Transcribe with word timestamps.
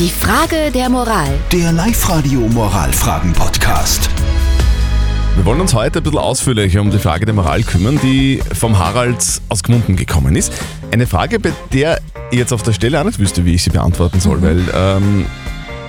Die 0.00 0.08
Frage 0.08 0.70
der 0.72 0.88
Moral. 0.88 1.28
Der 1.52 1.72
Live-Radio 1.72 2.40
Moralfragen-Podcast. 2.40 4.08
Wir 5.36 5.44
wollen 5.44 5.60
uns 5.60 5.74
heute 5.74 5.98
ein 5.98 6.02
bisschen 6.02 6.18
ausführlicher 6.18 6.80
um 6.80 6.90
die 6.90 6.98
Frage 6.98 7.26
der 7.26 7.34
Moral 7.34 7.62
kümmern, 7.64 8.00
die 8.02 8.40
vom 8.58 8.78
Harald 8.78 9.22
aus 9.50 9.62
Gmunden 9.62 9.96
gekommen 9.96 10.36
ist. 10.36 10.54
Eine 10.90 11.06
Frage, 11.06 11.38
bei 11.38 11.52
der 11.74 12.00
ich 12.30 12.38
jetzt 12.38 12.54
auf 12.54 12.62
der 12.62 12.72
Stelle 12.72 12.98
auch 12.98 13.04
nicht 13.04 13.18
wüsste, 13.18 13.44
wie 13.44 13.52
ich 13.52 13.62
sie 13.62 13.68
beantworten 13.68 14.20
soll, 14.20 14.40
weil 14.40 14.64
ähm, 14.74 15.26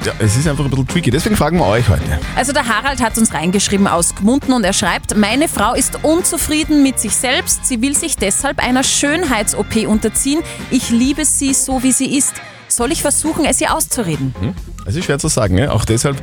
ja, 0.06 0.12
es 0.20 0.36
ist 0.36 0.46
einfach 0.46 0.66
ein 0.66 0.72
bisschen 0.72 0.88
tricky. 0.88 1.10
Deswegen 1.10 1.38
fragen 1.38 1.58
wir 1.58 1.68
euch 1.68 1.88
heute. 1.88 2.20
Also 2.36 2.52
der 2.52 2.68
Harald 2.68 3.02
hat 3.02 3.18
uns 3.18 3.34
reingeschrieben 3.34 3.88
aus 3.88 4.14
Gmunden 4.14 4.52
und 4.52 4.66
er 4.66 4.74
schreibt, 4.74 5.16
meine 5.16 5.48
Frau 5.48 5.74
ist 5.74 6.04
unzufrieden 6.04 6.84
mit 6.84 7.00
sich 7.00 7.16
selbst. 7.16 7.66
Sie 7.66 7.82
will 7.82 7.96
sich 7.96 8.18
deshalb 8.18 8.60
einer 8.60 8.84
Schönheits-OP 8.84 9.88
unterziehen. 9.88 10.42
Ich 10.70 10.90
liebe 10.90 11.24
sie 11.24 11.54
so, 11.54 11.82
wie 11.82 11.94
sie 11.94 12.18
ist. 12.18 12.34
Soll 12.72 12.92
ich 12.92 13.02
versuchen, 13.02 13.46
es 13.46 13.60
ihr 13.60 13.74
auszureden? 13.76 14.34
Es 14.86 14.96
ist 14.96 15.06
schwer 15.06 15.20
zu 15.20 15.28
sagen, 15.28 15.56
ne? 15.56 15.72
auch 15.72 15.84
deshalb, 15.86 16.18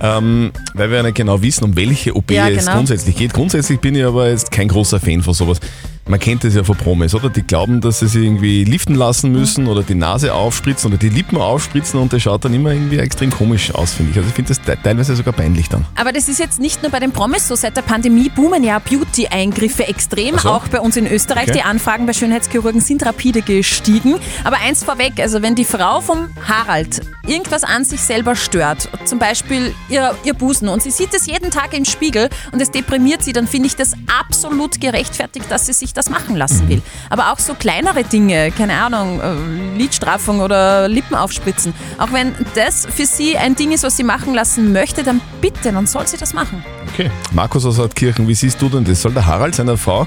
ähm, 0.00 0.52
weil 0.74 0.90
wir 0.90 0.98
ja 0.98 1.02
nicht 1.02 1.16
genau 1.16 1.40
wissen, 1.40 1.64
um 1.64 1.76
welche 1.76 2.14
OP 2.14 2.30
Ja, 2.30 2.48
es 2.48 2.60
genau. 2.60 2.76
grundsätzlich 2.76 3.16
geht. 3.16 3.32
Grundsätzlich 3.32 3.80
bin 3.80 3.94
ich 3.94 4.04
aber 4.04 4.28
jetzt 4.28 4.50
kein 4.50 4.68
großer 4.68 5.00
Fan 5.00 5.22
von 5.22 5.32
sowas. 5.34 5.58
Man 6.06 6.20
kennt 6.20 6.44
das 6.44 6.54
ja 6.54 6.62
von 6.62 6.76
Promis, 6.76 7.14
oder? 7.14 7.30
Die 7.30 7.42
glauben, 7.42 7.80
dass 7.80 8.00
sie 8.00 8.08
sich 8.08 8.22
irgendwie 8.24 8.64
liften 8.64 8.94
lassen 8.94 9.32
müssen 9.32 9.66
oder 9.66 9.82
die 9.82 9.94
Nase 9.94 10.34
aufspritzen 10.34 10.90
oder 10.90 10.98
die 10.98 11.08
Lippen 11.08 11.38
aufspritzen 11.38 11.98
und 11.98 12.12
das 12.12 12.20
schaut 12.22 12.44
dann 12.44 12.52
immer 12.52 12.72
irgendwie 12.72 12.98
extrem 12.98 13.30
komisch 13.30 13.74
aus, 13.74 13.94
finde 13.94 14.10
ich. 14.10 14.16
Also 14.18 14.28
ich 14.28 14.34
finde 14.34 14.48
das 14.50 14.60
te- 14.60 14.76
teilweise 14.82 15.16
sogar 15.16 15.32
peinlich 15.32 15.70
dann. 15.70 15.86
Aber 15.94 16.12
das 16.12 16.28
ist 16.28 16.38
jetzt 16.38 16.60
nicht 16.60 16.82
nur 16.82 16.90
bei 16.92 17.00
den 17.00 17.12
Promis 17.12 17.48
so. 17.48 17.54
Seit 17.54 17.76
der 17.78 17.82
Pandemie 17.82 18.28
boomen 18.28 18.62
ja 18.64 18.78
Beauty-Eingriffe 18.80 19.88
extrem. 19.88 20.36
So. 20.38 20.50
Auch 20.50 20.68
bei 20.68 20.80
uns 20.80 20.96
in 20.98 21.06
Österreich. 21.06 21.44
Okay. 21.44 21.52
Die 21.54 21.62
Anfragen 21.62 22.04
bei 22.04 22.12
Schönheitschirurgen 22.12 22.82
sind 22.82 23.04
rapide 23.06 23.40
gestiegen. 23.40 24.16
Aber 24.44 24.58
eins 24.58 24.84
vorweg, 24.84 25.14
also 25.20 25.40
wenn 25.40 25.54
die 25.54 25.64
Frau 25.64 26.02
vom 26.02 26.28
Harald 26.46 27.00
irgendwas 27.26 27.64
an 27.64 27.84
sich 27.84 28.00
selber 28.00 28.36
stört, 28.36 28.88
zum 29.04 29.18
Beispiel 29.18 29.74
ihr, 29.88 30.14
ihr 30.24 30.34
Busen, 30.34 30.68
und 30.68 30.82
sie 30.82 30.90
sieht 30.90 31.14
es 31.14 31.26
jeden 31.26 31.50
Tag 31.50 31.76
im 31.76 31.84
Spiegel 31.84 32.28
und 32.52 32.60
es 32.60 32.70
deprimiert 32.70 33.22
sie, 33.22 33.32
dann 33.32 33.46
finde 33.46 33.66
ich 33.66 33.76
das 33.76 33.94
absolut 34.20 34.80
gerechtfertigt, 34.80 35.50
dass 35.50 35.66
sie 35.66 35.72
sich 35.72 35.92
das 35.92 36.10
machen 36.10 36.36
lassen 36.36 36.68
will. 36.68 36.82
Aber 37.10 37.32
auch 37.32 37.38
so 37.38 37.54
kleinere 37.54 38.04
Dinge, 38.04 38.50
keine 38.50 38.74
Ahnung, 38.74 39.20
äh, 39.20 39.76
Lidstraffung 39.78 40.40
oder 40.40 40.88
Lippen 40.88 41.14
aufspritzen, 41.14 41.74
auch 41.98 42.12
wenn 42.12 42.34
das 42.54 42.86
für 42.86 43.06
sie 43.06 43.36
ein 43.36 43.54
Ding 43.54 43.72
ist, 43.72 43.84
was 43.84 43.96
sie 43.96 44.04
machen 44.04 44.34
lassen 44.34 44.72
möchte, 44.72 45.02
dann 45.02 45.20
bitte, 45.40 45.72
dann 45.72 45.86
soll 45.86 46.06
sie 46.06 46.16
das 46.16 46.34
machen. 46.34 46.64
Okay. 46.92 47.10
Markus 47.32 47.66
aus 47.66 47.78
Hartkirchen, 47.78 48.28
wie 48.28 48.34
siehst 48.34 48.60
du 48.60 48.68
denn 48.68 48.84
das? 48.84 49.02
Soll 49.02 49.12
der 49.12 49.26
Harald 49.26 49.54
seiner 49.54 49.76
Frau 49.76 50.06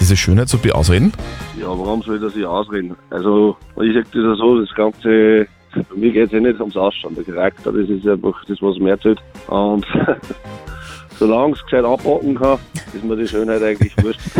diese 0.00 0.16
Schönheits-OP 0.16 0.70
ausreden? 0.72 1.12
Ja, 1.58 1.68
warum 1.68 2.02
soll 2.02 2.22
er 2.22 2.30
sich 2.30 2.44
ausreden? 2.44 2.96
Also, 3.10 3.56
ich 3.82 3.94
sag 3.94 4.04
das 4.12 4.22
ja 4.22 4.34
so, 4.36 4.60
das 4.60 4.74
Ganze, 4.74 5.46
mir 5.94 6.12
geht 6.12 6.26
es 6.26 6.32
ja 6.32 6.40
nicht 6.40 6.60
ums 6.60 6.76
Ausschauen. 6.76 7.14
Der 7.14 7.24
Charakter, 7.24 7.72
das 7.72 7.88
ist 7.88 8.06
einfach 8.06 8.44
das, 8.46 8.58
was 8.60 8.78
mir 8.78 8.98
zählt. 9.00 9.20
Und 9.48 9.86
solange 11.18 11.54
es 11.54 11.62
gescheit 11.64 11.84
abpacken 11.84 12.34
kann, 12.36 12.58
ist 12.94 13.04
mir 13.04 13.16
die 13.16 13.28
Schönheit 13.28 13.62
eigentlich 13.62 13.92
wurscht. 14.02 14.20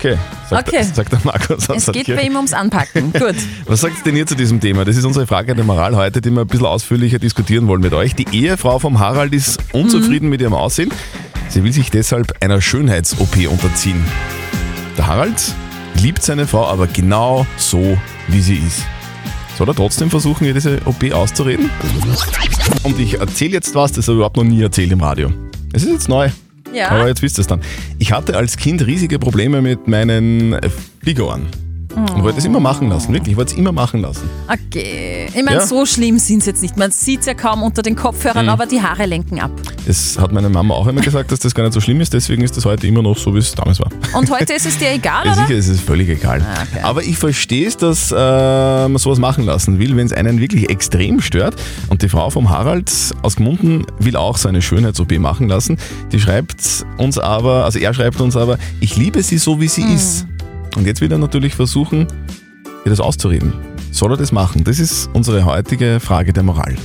Okay, 0.00 0.16
sagt, 0.48 0.68
Okay. 0.68 0.76
Der, 0.76 0.84
sagt 0.84 1.10
der 1.12 1.20
Markus 1.24 1.68
Es 1.70 1.90
geht 1.90 2.06
bei 2.06 2.22
ihm 2.22 2.36
ums 2.36 2.52
Anpacken. 2.52 3.12
Gut. 3.18 3.34
Was 3.66 3.80
sagt 3.80 4.06
denn 4.06 4.14
ihr 4.14 4.26
zu 4.26 4.36
diesem 4.36 4.60
Thema? 4.60 4.84
Das 4.84 4.96
ist 4.96 5.04
unsere 5.04 5.26
Frage 5.26 5.56
der 5.56 5.64
Moral 5.64 5.96
heute, 5.96 6.20
die 6.20 6.30
wir 6.30 6.42
ein 6.42 6.46
bisschen 6.46 6.66
ausführlicher 6.66 7.18
diskutieren 7.18 7.66
wollen 7.66 7.80
mit 7.80 7.92
euch. 7.92 8.14
Die 8.14 8.26
Ehefrau 8.30 8.78
vom 8.78 9.00
Harald 9.00 9.34
ist 9.34 9.58
unzufrieden 9.72 10.28
mit 10.28 10.40
ihrem 10.40 10.54
Aussehen. 10.54 10.92
Sie 11.48 11.64
will 11.64 11.72
sich 11.72 11.90
deshalb 11.90 12.32
einer 12.40 12.60
Schönheits-OP 12.60 13.50
unterziehen. 13.50 14.04
Der 14.96 15.08
Harald 15.08 15.52
liebt 16.00 16.22
seine 16.22 16.46
Frau 16.46 16.68
aber 16.68 16.86
genau 16.86 17.44
so, 17.56 17.98
wie 18.28 18.40
sie 18.40 18.58
ist. 18.58 18.84
Soll 19.58 19.68
er 19.68 19.74
trotzdem 19.74 20.08
versuchen, 20.08 20.44
ihr 20.44 20.54
diese 20.54 20.78
OP 20.84 21.12
auszureden? 21.12 21.68
Und 22.84 23.00
ich 23.00 23.18
erzähle 23.18 23.54
jetzt 23.54 23.74
was, 23.74 23.90
das 23.90 24.06
habe 24.06 24.12
ich 24.14 24.18
überhaupt 24.18 24.36
noch 24.36 24.44
nie 24.44 24.62
erzählt 24.62 24.92
im 24.92 25.00
Radio. 25.00 25.32
Es 25.72 25.82
ist 25.82 25.90
jetzt 25.90 26.08
neu. 26.08 26.30
Ja. 26.72 26.90
Aber 26.90 27.08
jetzt 27.08 27.22
wisst 27.22 27.38
ihr 27.38 27.40
es 27.40 27.48
dann. 27.48 27.60
Ich 27.98 28.12
hatte 28.12 28.36
als 28.36 28.56
Kind 28.56 28.86
riesige 28.86 29.18
Probleme 29.18 29.60
mit 29.60 29.88
meinen 29.88 30.56
Fliegerohren. 31.02 31.48
Und 32.14 32.22
wollte 32.22 32.38
es 32.38 32.44
immer 32.44 32.60
machen 32.60 32.88
lassen, 32.88 33.12
wirklich. 33.12 33.32
Ich 33.32 33.36
wollte 33.36 33.52
es 33.52 33.58
immer 33.58 33.72
machen 33.72 34.00
lassen. 34.00 34.28
Okay. 34.48 35.26
Ich 35.28 35.44
meine, 35.44 35.58
Ja. 35.58 35.66
so 35.66 35.84
schlimm 35.86 36.18
sind 36.18 36.42
sie 36.42 36.50
jetzt 36.50 36.62
nicht. 36.62 36.76
Man 36.76 36.90
sieht 36.90 37.20
es 37.20 37.26
ja 37.26 37.34
kaum 37.34 37.62
unter 37.62 37.82
den 37.82 37.96
Kopfhörern, 37.96 38.46
Mhm. 38.46 38.50
aber 38.50 38.66
die 38.66 38.80
Haare 38.82 39.06
lenken 39.06 39.40
ab. 39.40 39.50
Das 39.86 40.18
hat 40.18 40.32
meine 40.32 40.48
Mama 40.48 40.74
auch 40.74 40.86
immer 40.86 41.00
gesagt, 41.00 41.32
dass 41.32 41.40
das 41.40 41.54
gar 41.54 41.64
nicht 41.64 41.72
so 41.74 41.80
schlimm 41.80 42.00
ist. 42.00 42.12
Deswegen 42.12 42.42
ist 42.42 42.56
das 42.56 42.64
heute 42.64 42.86
immer 42.86 43.02
noch 43.02 43.16
so, 43.16 43.34
wie 43.34 43.38
es 43.38 43.52
damals 43.54 43.80
war. 43.80 43.88
Und 44.16 44.30
heute 44.30 44.52
ist 44.54 44.66
es 44.66 44.78
dir 44.78 44.90
egal, 44.92 45.22
Ja, 45.26 45.32
oder? 45.32 45.46
sicher 45.46 45.58
ist 45.58 45.68
es 45.68 45.80
völlig 45.80 46.08
egal. 46.08 46.40
Ah, 46.42 46.62
okay. 46.62 46.82
Aber 46.82 47.02
ich 47.02 47.16
verstehe 47.18 47.66
es, 47.66 47.76
dass 47.76 48.12
äh, 48.12 48.14
man 48.16 48.96
sowas 48.98 49.18
machen 49.18 49.44
lassen 49.44 49.78
will, 49.78 49.96
wenn 49.96 50.06
es 50.06 50.12
einen 50.12 50.40
wirklich 50.40 50.68
extrem 50.70 51.20
stört. 51.20 51.56
Und 51.88 52.02
die 52.02 52.08
Frau 52.08 52.30
vom 52.30 52.50
Harald 52.50 52.90
aus 53.22 53.36
Gmunden 53.36 53.86
will 53.98 54.16
auch 54.16 54.36
so 54.38 54.48
eine 54.48 54.62
Schönheits-OP 54.62 55.18
machen 55.18 55.48
lassen. 55.48 55.78
Die 56.12 56.20
schreibt 56.20 56.86
uns 56.96 57.18
aber, 57.18 57.64
also 57.64 57.78
er 57.78 57.92
schreibt 57.94 58.20
uns 58.20 58.36
aber, 58.36 58.58
ich 58.80 58.96
liebe 58.96 59.22
sie 59.22 59.38
so, 59.38 59.60
wie 59.60 59.68
sie 59.68 59.82
Hm. 59.82 59.94
ist. 59.94 60.26
Und 60.76 60.86
jetzt 60.86 61.00
will 61.00 61.10
er 61.10 61.18
natürlich 61.18 61.54
versuchen, 61.54 62.06
ihr 62.84 62.90
das 62.90 63.00
auszureden. 63.00 63.52
Soll 63.90 64.12
er 64.12 64.16
das 64.16 64.32
machen? 64.32 64.64
Das 64.64 64.78
ist 64.78 65.08
unsere 65.12 65.44
heutige 65.44 66.00
Frage 66.00 66.32
der 66.32 66.42
Moral. 66.42 66.76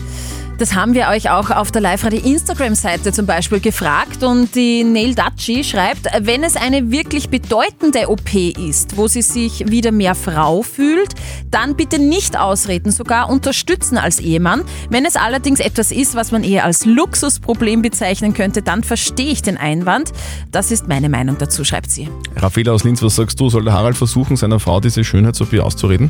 Das 0.64 0.76
haben 0.76 0.94
wir 0.94 1.10
euch 1.10 1.30
auch 1.30 1.50
auf 1.50 1.74
der 1.74 1.82
Live-Radio 1.82 2.22
Instagram-Seite 2.22 3.12
zum 3.12 3.26
Beispiel 3.26 3.60
gefragt 3.60 4.24
und 4.24 4.56
die 4.56 4.86
Neil 4.86 5.14
Daci 5.14 5.62
schreibt, 5.62 6.08
wenn 6.22 6.42
es 6.42 6.56
eine 6.56 6.90
wirklich 6.90 7.28
bedeutende 7.28 8.10
OP 8.10 8.34
ist, 8.34 8.96
wo 8.96 9.10
sie 9.10 9.24
sich 9.24 9.70
wieder 9.70 9.92
mehr 9.92 10.16
Frau 10.16 10.62
fühlt, 10.62 11.16
dann 11.52 11.76
bitte 11.76 12.00
nicht 12.00 12.40
ausreden, 12.40 12.94
sogar 12.94 13.30
unterstützen 13.30 13.98
als 13.98 14.22
Ehemann. 14.22 14.62
Wenn 14.90 15.04
es 15.04 15.18
allerdings 15.18 15.60
etwas 15.60 15.92
ist, 15.92 16.16
was 16.16 16.32
man 16.32 16.46
eher 16.46 16.64
als 16.64 16.86
Luxusproblem 16.86 17.82
bezeichnen 17.82 18.34
könnte, 18.34 18.62
dann 18.62 18.84
verstehe 18.84 19.34
ich 19.34 19.42
den 19.42 19.58
Einwand. 19.58 20.14
Das 20.52 20.72
ist 20.72 20.88
meine 20.88 21.10
Meinung 21.10 21.38
dazu, 21.38 21.66
schreibt 21.66 21.92
sie. 21.92 22.08
Raffaela 22.38 22.72
aus 22.72 22.86
Linz, 22.86 23.04
was 23.04 23.18
sagst 23.18 23.38
du? 23.38 23.50
Soll 23.50 23.70
Harald 23.70 23.98
versuchen, 23.98 24.38
seiner 24.38 24.62
Frau 24.62 24.80
diese 24.80 25.04
Schönheits-OP 25.04 25.60
auszureden? 25.60 26.10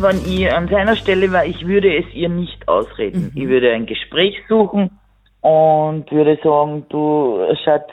Wenn 0.00 0.18
ich 0.26 0.52
an 0.52 0.68
seiner 0.68 0.96
Stelle 0.96 1.32
war, 1.32 1.44
ich 1.44 1.66
würde 1.66 1.96
es 1.96 2.04
ihr 2.14 2.28
nicht 2.28 2.68
ausreden. 2.68 3.32
Ich 3.34 3.48
würde 3.48 3.72
ein 3.72 3.86
Gespräch 3.86 4.36
suchen 4.48 4.90
und 5.40 6.10
würde 6.10 6.38
sagen, 6.42 6.86
du 6.88 7.40
Schatz, 7.64 7.90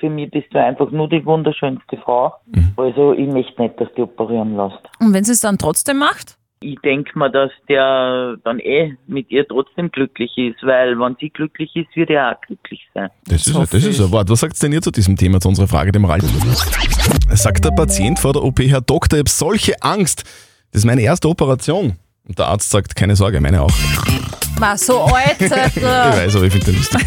für 0.00 0.10
mich 0.10 0.30
bist 0.30 0.48
du 0.52 0.62
einfach 0.62 0.90
nur 0.90 1.08
die 1.08 1.24
wunderschönste 1.24 1.96
Frau. 2.04 2.34
Also 2.76 3.12
ich 3.14 3.26
möchte 3.26 3.60
nicht, 3.62 3.80
dass 3.80 3.88
du 3.94 4.02
operieren 4.04 4.56
lässt. 4.56 4.80
Und 5.00 5.12
wenn 5.12 5.24
sie 5.24 5.32
es 5.32 5.40
dann 5.40 5.58
trotzdem 5.58 5.98
macht? 5.98 6.36
Ich 6.60 6.76
denke 6.80 7.16
mir, 7.16 7.30
dass 7.30 7.52
der 7.68 8.36
dann 8.42 8.58
eh 8.58 8.96
mit 9.06 9.30
ihr 9.30 9.46
trotzdem 9.46 9.92
glücklich 9.92 10.36
ist, 10.36 10.60
weil 10.62 10.98
wenn 10.98 11.16
sie 11.20 11.30
glücklich 11.30 11.70
ist, 11.76 11.94
wird 11.94 12.10
er 12.10 12.32
auch 12.32 12.40
glücklich 12.40 12.80
sein. 12.94 13.10
Das 13.26 13.46
ist, 13.46 13.56
das 13.56 13.84
ist 13.84 14.00
ein 14.00 14.10
Wort. 14.10 14.28
Was 14.28 14.40
sagt 14.40 14.60
denn 14.60 14.72
ihr 14.72 14.82
zu 14.82 14.90
diesem 14.90 15.14
Thema, 15.14 15.40
zu 15.40 15.48
unserer 15.48 15.68
Frage 15.68 15.92
der 15.92 16.00
Moral? 16.00 16.20
Sagt 17.30 17.64
der 17.64 17.70
Patient 17.70 18.18
vor 18.18 18.32
der 18.32 18.42
OP, 18.42 18.58
Herr 18.58 18.80
Doktor, 18.80 19.18
ich 19.18 19.20
habe 19.20 19.30
solche 19.30 19.74
Angst. 19.82 20.24
Das 20.72 20.80
ist 20.80 20.84
meine 20.84 21.02
erste 21.02 21.28
Operation. 21.28 21.96
Und 22.26 22.38
der 22.38 22.46
Arzt 22.46 22.68
sagt, 22.68 22.94
keine 22.94 23.16
Sorge, 23.16 23.40
meine 23.40 23.62
auch. 23.62 23.70
War 24.58 24.76
so 24.76 25.02
alt. 25.02 25.36
Ich 25.40 25.82
weiß, 25.82 26.36
aber 26.36 26.44
ich 26.44 26.52
finde 26.52 26.72
das 26.72 26.76
lustig. 26.76 27.06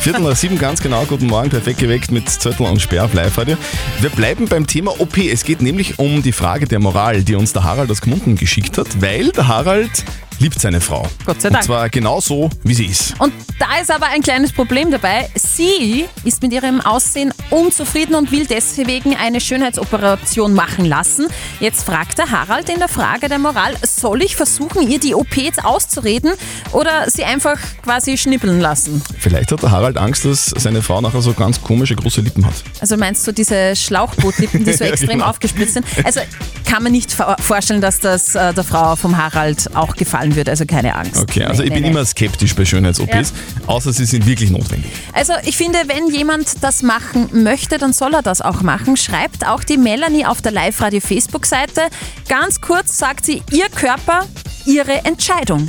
Viertel 0.00 0.22
nach 0.22 0.36
sieben, 0.36 0.58
ganz 0.58 0.82
genau. 0.82 1.04
Guten 1.04 1.26
Morgen, 1.26 1.48
perfekt 1.48 1.78
geweckt 1.78 2.10
mit 2.10 2.28
Zettel 2.28 2.66
und 2.66 2.82
Sperr 2.82 3.04
auf 3.04 3.14
Live-Radio. 3.14 3.56
Wir 4.00 4.10
bleiben 4.10 4.46
beim 4.46 4.66
Thema 4.66 5.00
OP. 5.00 5.16
Es 5.16 5.44
geht 5.44 5.62
nämlich 5.62 5.98
um 5.98 6.22
die 6.22 6.32
Frage 6.32 6.66
der 6.66 6.80
Moral, 6.80 7.22
die 7.22 7.34
uns 7.34 7.52
der 7.54 7.64
Harald 7.64 7.90
aus 7.90 8.02
Gmunden 8.02 8.36
geschickt 8.36 8.76
hat, 8.76 9.00
weil 9.00 9.30
der 9.30 9.48
Harald 9.48 10.04
liebt 10.42 10.60
seine 10.60 10.80
Frau. 10.80 11.06
Gott 11.24 11.40
sei 11.40 11.48
Und 11.48 11.54
Dank. 11.54 11.64
zwar 11.64 11.88
genau 11.88 12.20
so, 12.20 12.50
wie 12.64 12.74
sie 12.74 12.86
ist. 12.86 13.14
Und 13.20 13.32
da 13.60 13.80
ist 13.80 13.90
aber 13.92 14.06
ein 14.08 14.22
kleines 14.22 14.52
Problem 14.52 14.90
dabei. 14.90 15.30
Sie 15.36 16.04
ist 16.24 16.42
mit 16.42 16.52
ihrem 16.52 16.80
Aussehen 16.80 17.32
unzufrieden 17.50 18.16
und 18.16 18.32
will 18.32 18.46
deswegen 18.46 19.14
eine 19.16 19.40
Schönheitsoperation 19.40 20.52
machen 20.52 20.84
lassen. 20.84 21.28
Jetzt 21.60 21.84
fragt 21.84 22.18
der 22.18 22.30
Harald 22.30 22.68
in 22.68 22.78
der 22.78 22.88
Frage 22.88 23.28
der 23.28 23.38
Moral, 23.38 23.74
soll 23.82 24.22
ich 24.22 24.34
versuchen, 24.36 24.90
ihr 24.90 24.98
die 24.98 25.14
OP 25.14 25.36
jetzt 25.36 25.64
auszureden 25.64 26.32
oder 26.72 27.08
sie 27.08 27.24
einfach 27.24 27.56
quasi 27.84 28.18
schnippeln 28.18 28.60
lassen? 28.60 29.00
Vielleicht 29.18 29.52
hat 29.52 29.62
der 29.62 29.70
Harald 29.70 29.96
Angst, 29.96 30.24
dass 30.24 30.46
seine 30.46 30.82
Frau 30.82 31.00
nachher 31.00 31.22
so 31.22 31.32
ganz 31.34 31.60
komische 31.62 31.94
große 31.94 32.20
Lippen 32.20 32.44
hat. 32.44 32.54
Also 32.80 32.96
meinst 32.96 33.24
du 33.26 33.32
diese 33.32 33.76
Schlauchbootlippen, 33.76 34.64
die 34.64 34.72
so 34.72 34.84
extrem 34.92 35.10
genau. 35.10 35.26
aufgespritzt 35.26 35.74
sind? 35.74 35.86
Also 36.04 36.20
kann 36.68 36.82
man 36.82 36.90
nicht 36.92 37.12
vor- 37.12 37.36
vorstellen, 37.40 37.80
dass 37.80 38.00
das 38.00 38.34
äh, 38.34 38.52
der 38.52 38.64
Frau 38.64 38.96
vom 38.96 39.16
Harald 39.16 39.76
auch 39.76 39.94
gefallen 39.94 40.31
wird. 40.36 40.48
Also 40.48 40.66
keine 40.66 40.94
Angst. 40.94 41.16
Okay, 41.20 41.44
also 41.44 41.62
Nee, 41.62 41.68
ich 41.68 41.74
bin 41.74 41.82
nee. 41.84 41.90
immer 41.90 42.04
skeptisch 42.04 42.54
bei 42.54 42.64
Schönheits-OPs, 42.64 43.32
außer 43.66 43.92
sie 43.92 44.04
sind 44.04 44.26
wirklich 44.26 44.50
notwendig. 44.50 44.90
Also 45.12 45.32
ich 45.44 45.56
finde, 45.56 45.78
wenn 45.86 46.08
jemand 46.08 46.62
das 46.62 46.82
machen 46.82 47.28
möchte, 47.32 47.78
dann 47.78 47.92
soll 47.92 48.14
er 48.14 48.22
das 48.22 48.40
auch 48.40 48.62
machen. 48.62 48.96
Schreibt 48.96 49.46
auch 49.46 49.64
die 49.64 49.78
Melanie 49.78 50.26
auf 50.26 50.42
der 50.42 50.52
Live-Radio-Facebook-Seite. 50.52 51.82
Ganz 52.28 52.60
kurz 52.60 52.96
sagt 52.96 53.24
sie, 53.26 53.42
ihr 53.50 53.68
Körper, 53.68 54.26
ihre 54.66 55.04
Entscheidung. 55.04 55.68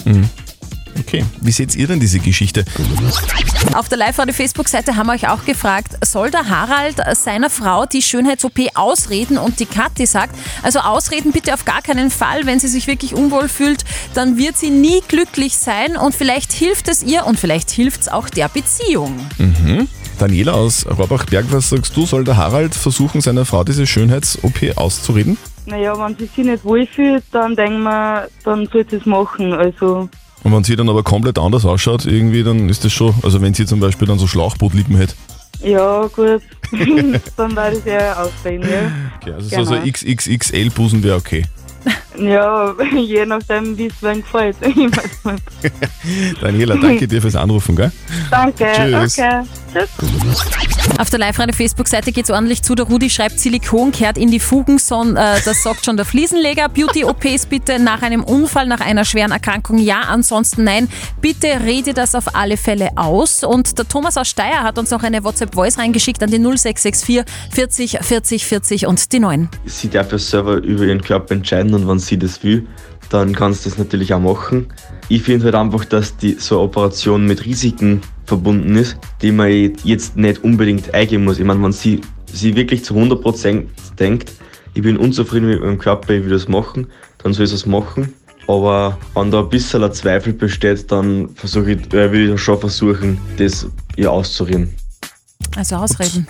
Okay, 1.05 1.25
wie 1.41 1.51
seht 1.51 1.75
ihr 1.75 1.88
denn 1.88 2.00
diese 2.00 2.19
Geschichte? 2.19 2.63
Auf 3.73 3.89
der 3.89 3.97
Live-Radio-Facebook-Seite 3.97 4.95
haben 4.95 5.07
wir 5.07 5.13
euch 5.13 5.27
auch 5.27 5.45
gefragt, 5.45 5.97
soll 6.03 6.31
der 6.31 6.50
Harald 6.50 6.95
seiner 7.15 7.50
Frau 7.50 7.85
die 7.85 8.01
Schönheits-OP 8.01 8.59
ausreden? 8.75 9.38
Und 9.38 9.59
die 9.59 9.65
Kathi 9.65 10.05
sagt, 10.05 10.35
also 10.63 10.79
ausreden 10.79 11.31
bitte 11.31 11.53
auf 11.53 11.65
gar 11.65 11.81
keinen 11.81 12.09
Fall. 12.09 12.45
Wenn 12.45 12.59
sie 12.59 12.67
sich 12.67 12.88
wirklich 12.88 13.13
unwohl 13.13 13.50
fühlt, 13.50 13.83
dann 14.13 14.38
wird 14.38 14.57
sie 14.57 14.69
nie 14.69 15.01
glücklich 15.07 15.57
sein 15.57 15.97
und 15.97 16.15
vielleicht 16.15 16.53
hilft 16.53 16.88
es 16.88 17.03
ihr 17.03 17.25
und 17.25 17.39
vielleicht 17.39 17.69
hilft 17.69 18.01
es 18.01 18.07
auch 18.07 18.29
der 18.29 18.49
Beziehung. 18.49 19.19
Daniela 20.19 20.53
aus 20.53 20.85
Rohrbach-Berg, 20.85 21.47
was 21.49 21.69
sagst 21.69 21.95
du, 21.97 22.06
soll 22.06 22.23
der 22.23 22.38
Harald 22.38 22.75
versuchen, 22.75 23.21
seiner 23.21 23.45
Frau 23.45 23.63
diese 23.63 23.85
Schönheits-OP 23.85 24.77
auszureden? 24.77 25.38
Naja, 25.65 25.97
wenn 25.97 26.17
sie 26.17 26.25
sich 26.25 26.45
nicht 26.45 26.63
wohlfühlt, 26.65 27.23
dann 27.31 27.56
denken 27.56 27.83
wir, 27.83 28.29
dann 28.44 28.67
soll 28.71 28.85
sie 28.89 28.97
es 28.97 29.06
machen. 29.06 29.53
Also, 29.53 30.09
Und 30.44 30.51
wenn 30.54 30.63
sie 30.63 30.75
dann 30.75 30.90
aber 30.90 31.04
komplett 31.04 31.40
anders 31.40 31.66
ausschaut, 31.66 32.06
irgendwie, 32.06 32.44
dann 32.44 32.68
ist 32.69 32.84
das 32.84 32.92
schon, 32.92 33.13
also 33.24 33.42
wenn 33.42 33.54
sie 33.54 33.66
zum 33.66 33.80
Beispiel 33.80 34.07
dann 34.07 34.19
so 34.19 34.28
Schlauchbootlippen 34.28 34.95
hätte. 34.98 35.16
ja, 35.63 36.06
gut. 36.07 36.42
dann 37.38 37.56
werde 37.56 37.78
ich 37.78 37.86
ja 37.86 38.16
ausreden, 38.18 38.68
ja. 38.69 38.92
Okay, 39.22 39.31
also 39.34 39.50
so, 39.50 39.63
so 39.63 39.74
Genau. 39.75 39.86
XXXL-Busen 39.86 41.04
wäre 41.04 41.16
okay. 41.16 41.45
Ja, 42.18 42.74
je 42.95 43.25
nachdem, 43.25 43.78
wie 43.78 43.88
es 43.88 44.01
wem 44.01 44.22
gefällt. 44.22 44.56
Daniela, 46.42 46.75
danke 46.75 47.07
dir 47.07 47.22
fürs 47.22 47.36
Anrufen, 47.36 47.75
gell? 47.75 47.92
Danke, 48.30 48.68
Tschüss. 48.75 49.18
okay. 49.19 49.42
Tschüss. 49.73 50.63
Auf 50.99 51.09
der 51.09 51.19
Live-Radio-Facebook-Seite 51.19 52.11
geht 52.11 52.25
es 52.25 52.31
ordentlich 52.31 52.61
zu. 52.61 52.75
Der 52.75 52.85
Rudi 52.85 53.09
schreibt, 53.09 53.39
Silikon 53.39 53.91
kehrt 53.91 54.17
in 54.17 54.29
die 54.29 54.39
Fugen, 54.39 54.77
son, 54.77 55.15
äh, 55.15 55.39
das 55.43 55.63
sagt 55.63 55.85
schon 55.85 55.97
der 55.97 56.05
Fliesenleger. 56.05 56.69
Beauty-OPs 56.69 57.47
bitte 57.47 57.79
nach 57.79 58.01
einem 58.01 58.23
Unfall, 58.23 58.67
nach 58.67 58.79
einer 58.79 59.03
schweren 59.05 59.31
Erkrankung 59.31 59.79
ja, 59.79 60.01
ansonsten 60.01 60.63
nein. 60.63 60.89
Bitte 61.21 61.47
rede 61.65 61.93
das 61.93 62.15
auf 62.15 62.35
alle 62.35 62.57
Fälle 62.57 62.91
aus. 62.95 63.43
Und 63.43 63.77
der 63.77 63.87
Thomas 63.87 64.17
aus 64.17 64.29
Steyr 64.29 64.63
hat 64.63 64.77
uns 64.77 64.91
noch 64.91 65.03
eine 65.03 65.23
WhatsApp-Voice 65.23 65.77
reingeschickt 65.79 66.21
an 66.21 66.29
die 66.29 66.39
0664 66.39 67.23
40 67.51 67.97
40 68.01 68.45
40 68.45 68.85
und 68.87 69.11
die 69.11 69.19
9. 69.19 69.49
sie 69.65 69.89
darf 69.89 70.11
ja 70.11 70.17
selber 70.17 70.57
über 70.57 70.83
ihren 70.85 71.01
Körper 71.01 71.33
entscheiden 71.33 71.73
und 71.73 71.87
wenn 71.87 71.99
sie 71.99 72.17
das 72.17 72.43
will, 72.43 72.67
dann 73.09 73.33
kann 73.33 73.53
sie 73.53 73.69
das 73.69 73.77
natürlich 73.77 74.13
auch 74.13 74.19
machen. 74.19 74.67
Ich 75.09 75.23
finde 75.23 75.45
halt 75.45 75.55
einfach, 75.55 75.85
dass 75.85 76.17
die, 76.17 76.35
so 76.39 76.55
eine 76.55 76.65
Operation 76.65 77.25
mit 77.25 77.45
Risiken 77.45 78.01
verbunden 78.25 78.75
ist, 78.75 78.97
die 79.21 79.31
man 79.31 79.50
jetzt 79.83 80.17
nicht 80.17 80.44
unbedingt 80.44 80.94
eingehen 80.94 81.23
muss. 81.23 81.39
Ich 81.39 81.45
meine, 81.45 81.61
wenn 81.63 81.71
sie, 81.71 82.01
sie 82.31 82.55
wirklich 82.55 82.83
zu 82.83 82.95
100% 82.95 83.65
denkt, 84.00 84.31
ich 84.73 84.81
bin 84.81 84.97
unzufrieden 84.97 85.50
mit 85.50 85.61
meinem 85.61 85.77
Körper, 85.77 86.13
ich 86.13 86.23
will 86.23 86.31
das 86.31 86.47
machen, 86.47 86.88
dann 87.19 87.33
soll 87.33 87.47
sie 87.47 87.55
es 87.55 87.65
machen. 87.65 88.13
Aber 88.47 88.97
wenn 89.13 89.31
da 89.31 89.39
ein 89.39 89.49
bisschen 89.49 89.83
ein 89.83 89.94
Zweifel 89.94 90.33
besteht, 90.33 90.91
dann 90.91 91.29
versuche 91.35 91.71
ich, 91.71 91.94
äh, 91.94 92.11
will 92.11 92.33
ich 92.33 92.41
schon 92.41 92.59
versuchen, 92.59 93.17
das 93.38 93.67
ihr 93.95 94.11
auszureden. 94.11 94.73
Also 95.56 95.75
ausreden. 95.75 96.27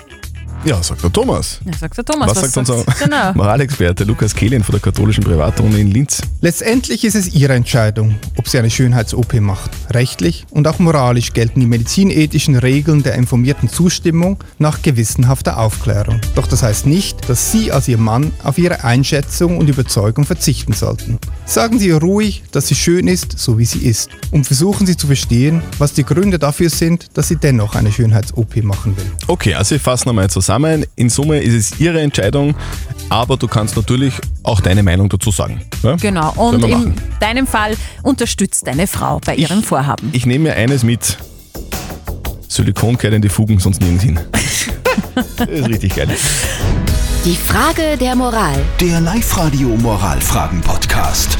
Ja, 0.65 0.81
sagt 0.81 1.03
der 1.03 1.11
Thomas. 1.11 1.59
Ja, 1.65 1.73
sagt 1.77 1.97
der 1.97 2.05
Thomas. 2.05 2.29
Was, 2.29 2.39
sagt 2.53 2.57
unser 2.57 2.85
Genau. 2.99 3.33
Moralexperte 3.35 4.05
Lukas 4.05 4.33
Kehlin 4.33 4.63
von 4.63 4.71
der 4.73 4.81
katholischen 4.81 5.23
Privatuni 5.23 5.81
in 5.81 5.91
Linz? 5.91 6.21
Letztendlich 6.39 7.03
ist 7.03 7.15
es 7.15 7.33
ihre 7.33 7.53
Entscheidung, 7.53 8.15
ob 8.43 8.49
sie 8.49 8.59
eine 8.59 8.69
Schönheits-OP 8.69 9.39
macht. 9.39 9.71
Rechtlich 9.91 10.45
und 10.49 10.67
auch 10.67 10.77
moralisch 10.77 11.31
gelten 11.31 11.61
die 11.61 11.65
medizinethischen 11.65 12.57
Regeln 12.57 13.01
der 13.01 13.13
informierten 13.13 13.69
Zustimmung 13.69 14.37
nach 14.59 14.81
gewissenhafter 14.81 15.57
Aufklärung. 15.57 16.19
Doch 16.35 16.45
das 16.45 16.61
heißt 16.61 16.85
nicht, 16.85 17.29
dass 17.29 17.53
Sie 17.53 17.71
als 17.71 17.87
Ihr 17.87 17.97
Mann 17.97 18.33
auf 18.43 18.57
Ihre 18.57 18.83
Einschätzung 18.83 19.57
und 19.59 19.69
Überzeugung 19.69 20.25
verzichten 20.25 20.73
sollten. 20.73 21.19
Sagen 21.45 21.79
Sie 21.79 21.87
ihr 21.87 21.99
ruhig, 21.99 22.43
dass 22.51 22.67
sie 22.67 22.75
schön 22.75 23.07
ist, 23.07 23.39
so 23.39 23.57
wie 23.57 23.65
sie 23.65 23.79
ist. 23.79 24.09
Und 24.31 24.45
versuchen 24.45 24.85
Sie 24.85 24.97
zu 24.97 25.07
verstehen, 25.07 25.61
was 25.77 25.93
die 25.93 26.03
Gründe 26.03 26.37
dafür 26.37 26.69
sind, 26.69 27.07
dass 27.13 27.29
sie 27.29 27.37
dennoch 27.37 27.75
eine 27.75 27.93
Schönheits-OP 27.93 28.61
machen 28.61 28.97
will. 28.97 29.05
Okay, 29.27 29.53
also 29.53 29.75
ich 29.75 29.81
fasse 29.81 30.05
nochmal 30.05 30.29
zusammen. 30.29 30.85
In 30.97 31.09
Summe 31.09 31.39
ist 31.39 31.53
es 31.53 31.79
ihre 31.79 32.01
Entscheidung, 32.01 32.55
aber 33.13 33.37
du 33.37 33.47
kannst 33.47 33.75
natürlich 33.75 34.15
auch 34.41 34.59
deine 34.59 34.81
Meinung 34.81 35.07
dazu 35.07 35.29
sagen. 35.29 35.61
Ja? 35.83 35.95
Genau. 35.97 36.33
Und 36.35 36.63
in 36.63 36.95
deinem 37.19 37.45
Fall 37.45 37.75
unterstützt 38.01 38.65
deine 38.65 38.87
Frau 38.87 39.19
bei 39.23 39.35
ihrem 39.35 39.61
Vorhaben. 39.61 40.09
Ich 40.13 40.25
nehme 40.25 40.45
mir 40.45 40.55
eines 40.55 40.83
mit. 40.83 41.19
Silikon 42.47 42.95
in 42.95 43.21
die 43.21 43.29
Fugen, 43.29 43.59
sonst 43.59 43.81
nirgends 43.81 44.03
hin. 44.03 44.19
das 45.37 45.47
ist 45.47 45.69
richtig 45.69 45.95
geil. 45.95 46.09
Die 47.25 47.35
Frage 47.35 47.97
der 47.97 48.15
Moral. 48.15 48.59
Der 48.79 48.99
Live-Radio 48.99 49.69
Moralfragen-Podcast. 49.69 51.37